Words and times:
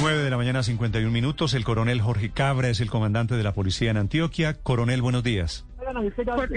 9 0.00 0.22
de 0.22 0.30
la 0.30 0.38
mañana, 0.38 0.62
51 0.62 1.10
minutos. 1.10 1.52
El 1.52 1.64
coronel 1.64 2.00
Jorge 2.00 2.30
Cabra 2.30 2.68
es 2.68 2.80
el 2.80 2.88
comandante 2.88 3.34
de 3.34 3.42
la 3.42 3.52
policía 3.52 3.90
en 3.90 3.98
Antioquia. 3.98 4.54
Coronel, 4.54 5.02
buenos 5.02 5.22
días. 5.22 5.66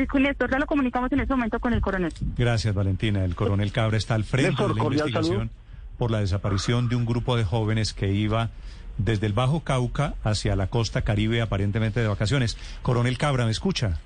Con 0.10 0.23
Néstor, 0.23 0.50
ya 0.50 0.60
lo 0.60 0.66
comunicamos 0.66 1.12
en 1.12 1.20
este 1.20 1.34
momento 1.34 1.60
con 1.60 1.74
el 1.74 1.82
coronel. 1.82 2.14
Gracias, 2.38 2.74
Valentina. 2.74 3.26
El 3.26 3.36
coronel 3.36 3.74
Cabra 3.74 3.98
está 3.98 4.16
al 4.16 4.24
frente 4.24 4.52
Néstor, 4.52 4.74
de 4.74 4.79
la 4.79 4.86
investigación 4.86 5.52
por 5.97 6.10
la 6.10 6.19
desaparición 6.19 6.87
de 6.87 6.96
un 6.96 7.06
grupo 7.06 7.35
de 7.35 7.44
jóvenes 7.44 7.94
que 7.94 8.13
iba 8.13 8.49
desde 8.97 9.28
el 9.28 9.33
Bajo 9.33 9.60
Cauca 9.62 10.13
hacia 10.23 10.55
la 10.55 10.67
costa 10.67 11.01
caribe, 11.01 11.41
aparentemente 11.41 11.99
de 11.99 12.07
vacaciones. 12.07 12.57
Coronel 12.81 13.17
Cabra, 13.17 13.44
¿me 13.44 13.51
escucha? 13.51 13.99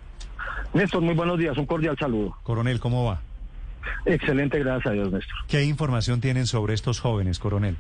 Néstor, 0.73 1.01
muy 1.01 1.13
buenos 1.13 1.38
días, 1.38 1.55
un 1.57 1.67
cordial 1.67 1.95
saludo. 1.99 2.35
Coronel, 2.41 2.79
¿cómo 2.79 3.05
va? 3.05 3.21
Excelente, 4.05 4.57
gracias 4.59 4.88
a 4.88 4.91
Dios, 4.91 5.11
Néstor. 5.11 5.35
¿Qué 5.47 5.63
información 5.63 6.21
tienen 6.21 6.47
sobre 6.47 6.73
estos 6.73 6.99
jóvenes, 6.99 7.38
coronel? 7.38 7.78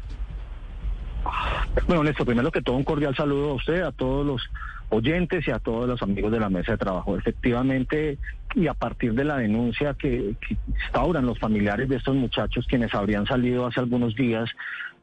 Bueno, 1.85 2.03
Néstor, 2.03 2.25
primero 2.25 2.51
que 2.51 2.61
todo, 2.61 2.75
un 2.75 2.83
cordial 2.83 3.15
saludo 3.15 3.51
a 3.51 3.53
usted, 3.53 3.81
a 3.81 3.91
todos 3.91 4.25
los 4.25 4.49
oyentes 4.89 5.47
y 5.47 5.51
a 5.51 5.59
todos 5.59 5.87
los 5.87 6.01
amigos 6.01 6.31
de 6.31 6.39
la 6.39 6.49
mesa 6.49 6.73
de 6.73 6.77
trabajo. 6.77 7.17
Efectivamente, 7.17 8.17
y 8.55 8.67
a 8.67 8.73
partir 8.73 9.13
de 9.13 9.23
la 9.23 9.37
denuncia 9.37 9.93
que, 9.93 10.35
instauran 10.67 11.25
los 11.25 11.39
familiares 11.39 11.87
de 11.89 11.97
estos 11.97 12.15
muchachos, 12.15 12.65
quienes 12.67 12.93
habrían 12.93 13.25
salido 13.25 13.67
hace 13.67 13.79
algunos 13.79 14.15
días 14.15 14.49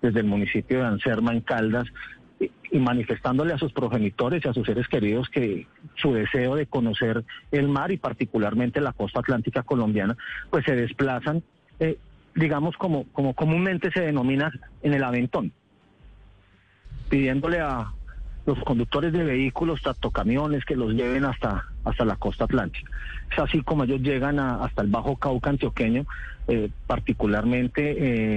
desde 0.03 0.21
el 0.21 0.27
municipio 0.27 0.79
de 0.81 0.87
Anserma, 0.87 1.33
en 1.33 1.41
Caldas, 1.41 1.87
y, 2.41 2.51
y 2.73 2.79
manifestándole 2.81 3.53
a 3.53 3.59
sus 3.59 3.73
progenitores 3.73 4.45
y 4.45 4.49
a 4.49 4.53
sus 4.53 4.67
seres 4.67 4.89
queridos 4.89 5.29
que 5.29 5.67
su 5.95 6.13
deseo 6.13 6.57
de 6.57 6.67
conocer 6.67 7.25
el 7.53 7.69
mar 7.69 7.93
y 7.93 7.99
particularmente 7.99 8.81
la 8.81 8.93
costa 8.93 9.21
atlántica 9.21 9.63
colombiana, 9.63 10.17
pues 10.51 10.65
se 10.65 10.75
desplazan, 10.75 11.43
eh, 11.79 11.99
digamos, 12.35 12.77
como, 12.77 13.05
como 13.13 13.35
comúnmente 13.35 13.93
se 13.93 14.01
denomina 14.01 14.51
en 14.83 14.95
el 14.95 15.05
aventón 15.05 15.53
pidiéndole 17.19 17.61
a 17.61 17.93
los 18.45 18.59
conductores 18.65 19.13
de 19.13 19.23
vehículos, 19.23 19.81
tanto 19.83 20.11
camiones, 20.11 20.65
que 20.65 20.75
los 20.75 20.93
lleven 20.95 21.25
hasta, 21.25 21.65
hasta 21.85 22.05
la 22.05 22.17
costa 22.17 22.43
atlántica. 22.47 22.91
Es 23.31 23.39
así 23.39 23.63
como 23.63 23.85
ellos 23.85 24.01
llegan 24.01 24.41
a- 24.41 24.65
hasta 24.65 24.83
el 24.83 24.89
Bajo 24.89 25.15
Cauca 25.17 25.51
antioqueño, 25.51 26.07
eh, 26.49 26.71
particularmente 26.89 27.83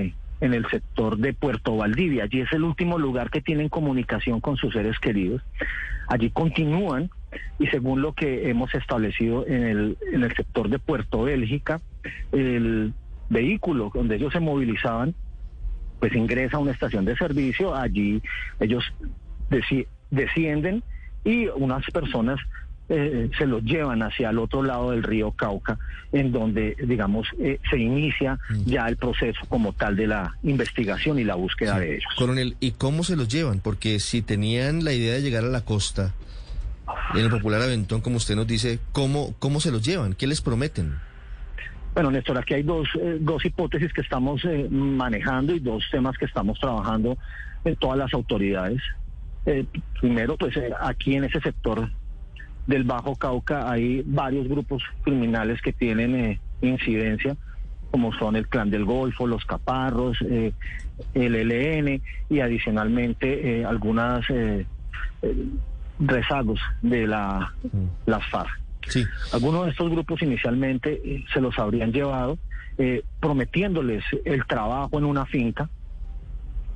eh, 0.06 0.14
en 0.42 0.54
el 0.54 0.68
sector 0.68 1.18
de 1.18 1.34
Puerto 1.34 1.76
Valdivia. 1.76 2.26
Allí 2.26 2.42
es 2.42 2.54
el 2.54 2.64
último 2.64 3.00
lugar 3.00 3.32
que 3.32 3.42
tienen 3.42 3.68
comunicación 3.68 4.42
con 4.42 4.58
sus 4.58 4.74
seres 4.74 5.00
queridos. 5.00 5.42
Allí 6.08 6.30
continúan 6.30 7.10
y 7.58 7.66
según 7.68 8.04
lo 8.04 8.14
que 8.14 8.48
hemos 8.52 8.76
establecido 8.76 9.44
en 9.48 9.64
el, 9.64 9.98
en 10.14 10.22
el 10.24 10.36
sector 10.36 10.70
de 10.70 10.78
Puerto 10.78 11.24
Bélgica, 11.24 11.82
el 12.32 12.94
vehículo 13.32 13.90
donde 13.92 14.18
ellos 14.18 14.32
se 14.34 14.40
movilizaban 14.40 15.16
pues 16.00 16.14
ingresa 16.14 16.58
a 16.58 16.60
una 16.60 16.72
estación 16.72 17.06
de 17.06 17.16
servicio, 17.16 17.76
allí 17.76 18.22
ellos 18.60 18.84
descienden 20.12 20.84
y 21.24 21.48
unas 21.48 21.86
personas 21.92 22.40
eh, 22.90 23.30
se 23.38 23.46
los 23.46 23.64
llevan 23.64 24.02
hacia 24.02 24.30
el 24.30 24.40
otro 24.40 24.64
lado 24.64 24.92
del 24.92 25.04
río 25.04 25.32
Cauca, 25.32 25.78
en 26.14 26.32
donde, 26.32 26.76
digamos, 26.86 27.28
eh, 27.38 27.60
se 27.70 27.78
inicia 27.78 28.40
ya 28.66 28.88
el 28.88 28.96
proceso 28.96 29.42
como 29.50 29.74
tal 29.74 29.98
de 29.98 30.08
la 30.08 30.38
investigación 30.44 31.20
y 31.20 31.26
la 31.26 31.36
búsqueda 31.36 31.80
de 31.80 31.96
ellos. 31.98 32.14
Coronel, 32.18 32.56
¿y 32.62 32.72
cómo 32.72 33.04
se 33.04 33.18
los 33.18 33.28
llevan? 33.28 33.60
Porque 33.60 34.00
si 34.00 34.22
tenían 34.22 34.86
la 34.86 34.94
idea 34.94 35.16
de 35.16 35.22
llegar 35.22 35.44
a 35.44 35.50
la 35.50 35.62
costa, 35.66 36.14
en 37.14 37.20
el 37.20 37.30
popular 37.30 37.62
Aventón, 37.62 38.00
como 38.00 38.18
usted 38.18 38.38
nos 38.38 38.48
dice, 38.48 38.80
¿cómo, 38.94 39.36
cómo 39.40 39.60
se 39.60 39.72
los 39.72 39.84
llevan? 39.84 40.14
¿Qué 40.14 40.26
les 40.26 40.40
prometen? 40.40 40.96
Bueno, 41.98 42.12
Néstor, 42.12 42.38
aquí 42.38 42.54
hay 42.54 42.62
dos, 42.62 42.88
eh, 43.02 43.18
dos 43.20 43.44
hipótesis 43.44 43.92
que 43.92 44.02
estamos 44.02 44.46
eh, 44.46 44.68
manejando 44.70 45.56
y 45.56 45.60
dos 45.60 45.84
temas 45.90 46.16
que 46.16 46.26
estamos 46.26 46.60
trabajando 46.60 47.18
en 47.66 47.76
todas 47.76 47.98
las 47.98 48.14
autoridades. 48.14 48.84
Eh, 49.48 49.66
primero, 50.00 50.38
pues 50.38 50.56
eh, 50.58 50.70
aquí 50.80 51.16
en 51.16 51.24
ese 51.24 51.42
sector 51.42 51.90
del 52.68 52.84
Bajo 52.84 53.16
Cauca 53.16 53.72
hay 53.72 54.04
varios 54.06 54.48
grupos 54.48 54.84
criminales 55.02 55.60
que 55.60 55.74
tienen 55.74 56.16
eh, 56.16 56.40
incidencia, 56.62 57.36
como 57.90 58.14
son 58.14 58.36
el 58.36 58.48
Clan 58.48 58.70
del 58.70 58.86
Golfo, 58.86 59.26
los 59.26 59.44
Caparros, 59.46 60.20
el 60.22 61.36
ELN 61.36 62.00
y 62.30 62.42
adicionalmente 62.42 63.66
algunas 63.66 64.24
rezagos 66.00 66.60
de 66.84 67.08
la, 67.08 67.56
las 68.06 68.24
FARC. 68.30 68.67
Sí. 68.90 69.06
Algunos 69.34 69.66
de 69.66 69.72
estos 69.72 69.90
grupos 69.90 70.22
inicialmente 70.22 71.02
eh, 71.04 71.26
se 71.34 71.42
los 71.42 71.58
habrían 71.60 71.92
llevado 71.92 72.38
eh, 72.78 73.04
prometiéndoles 73.20 74.04
el 74.26 74.46
trabajo 74.46 74.98
en 74.98 75.06
una 75.06 75.26
finca 75.26 75.70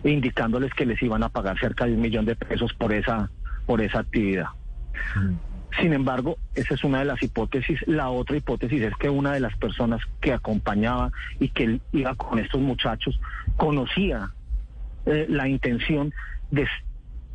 e 0.04 0.10
indicándoles 0.10 0.74
que 0.74 0.86
les 0.86 1.02
iban 1.02 1.24
a 1.24 1.30
pagar 1.30 1.60
cerca 1.60 1.86
de 1.86 1.94
un 1.94 2.02
millón 2.02 2.26
de 2.26 2.36
pesos 2.36 2.74
por 2.74 2.92
esa, 2.92 3.30
por 3.66 3.82
esa 3.82 4.00
actividad. 4.00 4.48
Sin 5.80 5.94
embargo, 5.94 6.38
esa 6.56 6.74
es 6.74 6.84
una 6.84 7.00
de 7.00 7.06
las 7.06 7.22
hipótesis. 7.24 7.80
La 7.88 8.10
otra 8.10 8.36
hipótesis 8.36 8.82
es 8.82 8.96
que 8.96 9.10
una 9.10 9.34
de 9.34 9.40
las 9.40 9.56
personas 9.58 10.02
que 10.20 10.34
acompañaba 10.34 11.12
y 11.40 11.50
que 11.50 11.80
iba 11.92 12.16
con 12.16 12.40
estos 12.40 12.60
muchachos 12.60 13.20
conocía 13.56 14.32
eh, 15.06 15.28
la 15.30 15.48
intención 15.48 16.14
de 16.50 16.68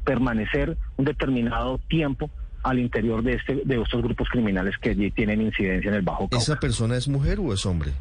permanecer 0.04 0.76
un 0.96 1.04
determinado 1.04 1.78
tiempo 1.88 2.30
al 2.66 2.78
interior 2.80 3.22
de 3.22 3.34
este 3.34 3.62
de 3.64 3.80
estos 3.80 4.02
grupos 4.02 4.28
criminales 4.28 4.76
que 4.78 4.90
allí 4.90 5.10
tienen 5.12 5.40
incidencia 5.40 5.88
en 5.88 5.94
el 5.94 6.02
Bajo 6.02 6.28
Cauca. 6.28 6.38
¿Esa 6.38 6.56
persona 6.56 6.96
es 6.96 7.06
mujer 7.06 7.38
o 7.38 7.52
es 7.52 7.64
hombre? 7.64 7.92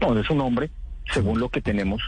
No, 0.00 0.18
es 0.18 0.30
un 0.30 0.40
hombre, 0.40 0.70
según 1.12 1.40
lo 1.40 1.48
que 1.48 1.60
tenemos 1.60 2.00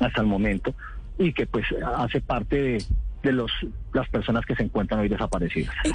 hasta 0.00 0.20
el 0.20 0.26
momento, 0.26 0.74
y 1.18 1.32
que 1.32 1.46
pues 1.46 1.66
hace 1.96 2.20
parte 2.20 2.60
de, 2.60 2.84
de 3.26 3.32
los 3.32 3.50
las 3.92 4.08
personas 4.08 4.44
que 4.46 4.54
se 4.54 4.62
encuentran 4.62 5.00
hoy 5.00 5.08
desaparecidas. 5.08 5.74
Eh, 5.84 5.90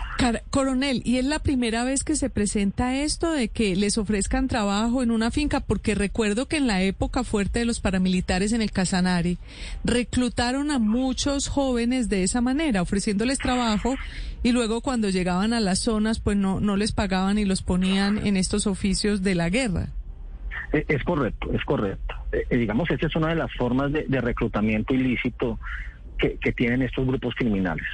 Coronel, 0.49 1.01
¿y 1.05 1.17
es 1.17 1.25
la 1.25 1.39
primera 1.39 1.83
vez 1.83 2.03
que 2.03 2.15
se 2.15 2.29
presenta 2.29 2.95
esto 2.95 3.31
de 3.31 3.47
que 3.47 3.75
les 3.75 3.97
ofrezcan 3.97 4.47
trabajo 4.47 5.03
en 5.03 5.11
una 5.11 5.31
finca? 5.31 5.59
Porque 5.59 5.95
recuerdo 5.95 6.47
que 6.47 6.57
en 6.57 6.67
la 6.67 6.81
época 6.81 7.23
fuerte 7.23 7.59
de 7.59 7.65
los 7.65 7.79
paramilitares 7.79 8.53
en 8.53 8.61
el 8.61 8.71
Casanare, 8.71 9.37
reclutaron 9.83 10.71
a 10.71 10.79
muchos 10.79 11.47
jóvenes 11.47 12.09
de 12.09 12.23
esa 12.23 12.41
manera, 12.41 12.81
ofreciéndoles 12.81 13.37
trabajo 13.37 13.95
y 14.43 14.51
luego 14.51 14.81
cuando 14.81 15.09
llegaban 15.09 15.53
a 15.53 15.59
las 15.59 15.79
zonas, 15.79 16.19
pues 16.19 16.37
no, 16.37 16.59
no 16.59 16.75
les 16.75 16.91
pagaban 16.91 17.37
y 17.37 17.45
los 17.45 17.61
ponían 17.61 18.25
en 18.25 18.35
estos 18.37 18.67
oficios 18.67 19.21
de 19.21 19.35
la 19.35 19.49
guerra. 19.49 19.89
Eh, 20.73 20.85
Es 20.87 21.03
correcto, 21.03 21.51
es 21.53 21.63
correcto. 21.65 22.15
Eh, 22.31 22.45
eh, 22.49 22.57
digamos, 22.57 22.89
esa 22.89 23.07
es 23.07 23.15
una 23.15 23.29
de 23.29 23.35
las 23.35 23.53
formas 23.53 23.91
de, 23.91 24.05
de 24.07 24.21
reclutamiento 24.21 24.93
ilícito 24.93 25.59
que, 26.21 26.51
tienen 26.51 26.81
estos 26.81 27.05
grupos 27.05 27.35
criminales. 27.35 27.85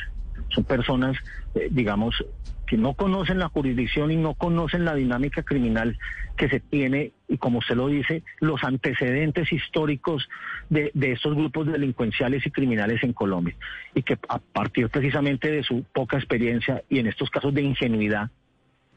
Son 0.50 0.64
personas, 0.64 1.18
eh, 1.56 1.68
digamos, 1.72 2.24
que 2.66 2.78
no 2.78 2.94
conocen 2.94 3.40
la 3.40 3.48
jurisdicción 3.48 4.12
y 4.12 4.18
no 4.18 4.34
conocen 4.34 4.84
la 4.84 4.94
dinámica 4.94 5.42
criminal 5.44 5.98
que 6.36 6.50
se 6.50 6.60
tiene 6.60 7.14
y, 7.28 7.38
como 7.38 7.60
usted 7.60 7.76
lo 7.76 7.88
dice, 7.88 8.24
los 8.40 8.64
antecedentes 8.64 9.52
históricos 9.52 10.28
de, 10.70 10.92
de 10.94 11.14
estos 11.14 11.36
grupos 11.36 11.68
delincuenciales 11.68 12.46
y 12.46 12.52
criminales 12.52 13.02
en 13.04 13.14
Colombia. 13.14 13.56
Y 13.96 14.04
que 14.04 14.18
a 14.28 14.40
partir 14.40 14.90
precisamente 14.90 15.50
de 15.50 15.64
su 15.64 15.84
poca 15.94 16.18
experiencia 16.18 16.84
y 16.90 17.00
en 17.00 17.08
estos 17.08 17.30
casos 17.30 17.54
de 17.54 17.62
ingenuidad, 17.62 18.30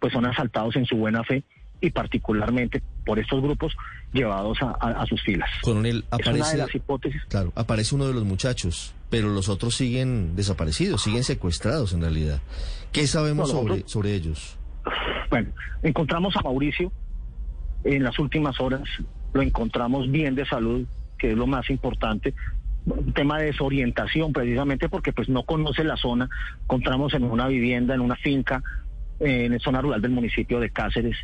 pues 0.00 0.12
son 0.12 0.26
asaltados 0.26 0.74
en 0.76 0.86
su 0.86 0.96
buena 0.96 1.22
fe 1.22 1.44
y 1.80 1.90
particularmente 1.90 2.82
por 3.06 3.18
estos 3.18 3.42
grupos 3.42 3.74
llevados 4.12 4.60
a, 4.62 4.76
a- 4.80 5.02
a 5.02 5.06
sus 5.06 5.22
filas. 5.22 5.48
Coronel, 5.62 5.98
Es 5.98 6.04
una 6.26 6.32
de 6.34 6.40
aparece, 6.40 6.56
las 6.58 6.74
hipótesis. 6.74 7.22
claro, 7.28 7.52
aparece 7.56 7.94
uno 7.94 8.06
de 8.06 8.14
los 8.14 8.24
muchachos, 8.24 8.94
pero 9.08 9.28
los 9.28 9.48
otros 9.48 9.74
siguen 9.76 10.36
desaparecidos, 10.36 11.02
siguen 11.02 11.24
secuestrados 11.24 11.92
en 11.92 12.00
realidad. 12.02 12.40
¿Qué 12.92 13.06
sabemos 13.06 13.52
No, 13.52 13.82
sobre, 13.86 14.14
ellos? 14.14 14.56
Bueno, 15.30 15.50
encontramos 15.82 16.36
a 16.36 16.42
Mauricio 16.42 16.92
en 17.84 18.02
las 18.02 18.18
últimas 18.18 18.60
horas, 18.60 18.82
lo 19.32 19.42
encontramos 19.42 20.10
bien 20.10 20.34
de 20.34 20.44
salud, 20.46 20.86
que 21.18 21.30
es 21.32 21.36
lo 21.36 21.46
más 21.46 21.70
importante. 21.70 22.34
Un 22.86 23.12
tema 23.12 23.38
de 23.38 23.46
desorientación 23.46 24.32
precisamente 24.32 24.88
porque 24.88 25.12
pues 25.12 25.28
no 25.28 25.44
conoce 25.44 25.84
la 25.84 25.96
zona. 25.96 26.28
Encontramos 26.62 27.14
en 27.14 27.24
una 27.24 27.46
vivienda, 27.46 27.94
en 27.94 28.00
una 28.00 28.16
finca, 28.16 28.62
eh, 29.20 29.44
en 29.44 29.52
la 29.52 29.58
zona 29.60 29.80
rural 29.82 30.00
del 30.02 30.10
municipio 30.12 30.58
de 30.60 30.70
Cáceres, 30.70 31.16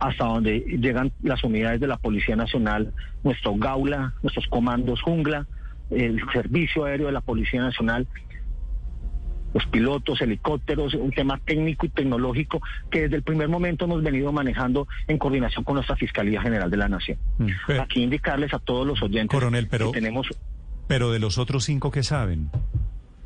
hasta 0.00 0.24
donde 0.24 0.60
llegan 0.80 1.12
las 1.22 1.44
unidades 1.44 1.80
de 1.80 1.86
la 1.86 1.98
Policía 1.98 2.34
Nacional, 2.34 2.92
nuestro 3.22 3.54
Gaula, 3.56 4.14
nuestros 4.22 4.46
comandos 4.48 5.00
Jungla, 5.02 5.46
el 5.90 6.20
Servicio 6.32 6.84
Aéreo 6.84 7.06
de 7.06 7.12
la 7.12 7.20
Policía 7.20 7.60
Nacional, 7.60 8.06
los 9.52 9.66
pilotos, 9.66 10.20
helicópteros, 10.22 10.94
un 10.94 11.10
tema 11.10 11.38
técnico 11.44 11.84
y 11.84 11.88
tecnológico 11.88 12.60
que 12.90 13.02
desde 13.02 13.16
el 13.16 13.22
primer 13.24 13.48
momento 13.48 13.84
hemos 13.84 14.00
venido 14.02 14.32
manejando 14.32 14.86
en 15.08 15.18
coordinación 15.18 15.64
con 15.64 15.74
nuestra 15.74 15.96
Fiscalía 15.96 16.40
General 16.40 16.70
de 16.70 16.76
la 16.76 16.88
Nación. 16.88 17.18
Mm, 17.38 17.46
pero- 17.66 17.82
Aquí 17.82 18.02
indicarles 18.02 18.54
a 18.54 18.60
todos 18.60 18.86
los 18.86 19.02
oyentes 19.02 19.36
Coronel, 19.36 19.66
pero- 19.68 19.90
que 19.92 19.98
tenemos 20.00 20.28
Pero 20.86 21.12
de 21.12 21.18
los 21.20 21.38
otros 21.38 21.64
cinco 21.64 21.90
que 21.92 22.02
saben. 22.02 22.50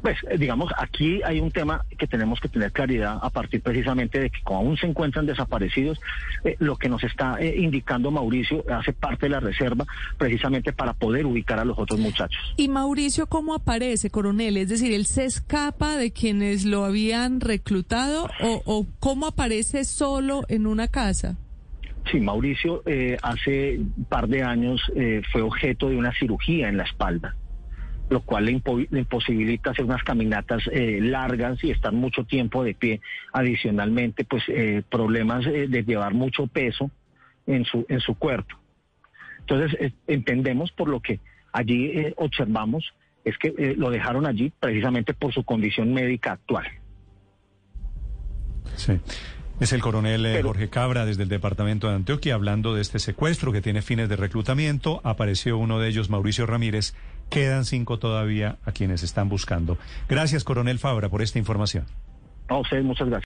Pues, 0.05 0.19
eh, 0.29 0.37
digamos, 0.37 0.71
aquí 0.77 1.23
hay 1.25 1.41
un 1.41 1.51
tema 1.51 1.83
que 1.97 2.07
tenemos 2.07 2.39
que 2.39 2.51
tener 2.51 2.73
claridad 2.73 3.19
a 3.23 3.31
partir 3.31 3.63
precisamente 3.63 4.21
de 4.21 4.29
que 4.29 4.43
como 4.43 4.59
aún 4.59 4.77
se 4.77 4.87
encuentran 4.87 5.25
desaparecidos, 5.25 5.99
eh, 6.45 6.57
lo 6.59 6.77
que 6.77 6.91
nos 6.91 7.03
está 7.05 7.39
eh, 7.41 7.55
indicando 7.57 8.11
Mauricio 8.11 8.63
hace 8.71 8.93
parte 8.93 9.25
de 9.25 9.31
la 9.31 9.41
reserva 9.41 9.87
precisamente 10.19 10.75
para 10.75 10.93
poder 10.93 11.25
ubicar 11.25 11.59
a 11.59 11.65
los 11.65 11.79
otros 11.79 11.99
muchachos. 11.99 12.39
¿Y 12.59 12.69
Mauricio 12.69 13.29
cómo 13.29 13.55
aparece, 13.55 14.11
coronel? 14.11 14.59
Es 14.59 14.69
decir, 14.69 14.93
¿él 14.93 15.07
se 15.07 15.25
escapa 15.25 15.97
de 15.97 16.13
quienes 16.13 16.67
lo 16.67 16.85
habían 16.85 17.41
reclutado 17.41 18.29
o, 18.43 18.63
o 18.67 18.87
cómo 19.01 19.29
aparece 19.29 19.85
solo 19.85 20.43
en 20.49 20.67
una 20.67 20.87
casa? 20.87 21.39
Sí, 22.13 22.21
Mauricio 22.21 22.83
hace 23.23 23.79
un 23.79 24.05
par 24.07 24.29
de 24.29 24.43
años 24.43 24.83
fue 25.33 25.41
objeto 25.41 25.89
de 25.89 25.97
una 25.97 26.13
cirugía 26.13 26.69
en 26.69 26.77
la 26.77 26.83
espalda 26.83 27.35
lo 28.15 28.21
cual 28.21 28.45
le, 28.45 28.53
imposibilita 28.53 29.71
hacer 29.71 29.85
unas 29.85 30.05
caminatas 30.05 30.63
eh, 30.71 31.01
largas 31.03 31.63
y 31.65 31.73
estar 31.73 31.93
mucho 31.93 32.23
tiempo 32.23 32.63
de 32.63 32.73
pie. 32.73 33.01
Adicionalmente, 33.33 34.25
pues 34.25 34.45
eh, 34.47 34.83
problemas 34.89 35.45
eh, 35.47 35.67
de 35.69 35.83
llevar 35.83 36.15
mucho 36.15 36.47
peso 36.47 36.93
en 37.49 37.65
su, 37.65 37.85
en 37.89 37.99
su 37.99 38.15
cuerpo. 38.15 38.57
Entonces, 39.41 39.93
entendemos 40.07 40.71
por 40.71 40.89
lo 40.89 41.01
que 41.01 41.19
allí 41.53 41.93
observamos 42.17 42.95
es 43.25 43.37
que 43.37 43.75
lo 43.77 43.91
dejaron 43.91 44.27
allí 44.27 44.53
precisamente 44.59 45.13
por 45.13 45.35
su 45.35 45.43
condición 45.43 45.93
médica 45.93 46.33
actual. 46.33 46.67
Sí. 48.77 49.01
Es 49.61 49.73
el 49.73 49.81
coronel 49.81 50.43
Jorge 50.43 50.69
Cabra 50.69 51.05
desde 51.05 51.23
el 51.23 51.29
departamento 51.29 51.89
de 51.89 51.95
Antioquia 51.95 52.35
hablando 52.35 52.75
de 52.75 52.81
este 52.81 52.99
secuestro 52.99 53.53
que 53.53 53.61
tiene 53.61 53.83
fines 53.83 54.09
de 54.09 54.17
reclutamiento. 54.17 55.01
Apareció 55.05 55.59
uno 55.59 55.79
de 55.79 55.89
ellos, 55.89 56.11
Mauricio 56.11 56.45
Ramírez, 56.47 56.95
Quedan 57.31 57.65
cinco 57.65 57.99
todavía 57.99 58.57
a 58.65 58.73
quienes 58.73 59.03
están 59.03 59.29
buscando. 59.29 59.79
Gracias, 60.09 60.45
coronel 60.45 60.79
Fabra, 60.79 61.09
por 61.09 61.23
esta 61.23 61.39
información. 61.39 61.87
A 62.49 62.59
ustedes, 62.59 62.85
muchas 62.85 63.09
gracias. 63.09 63.23